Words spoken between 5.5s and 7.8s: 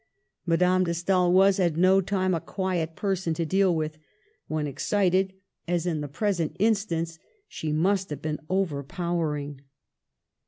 as in the present instance, she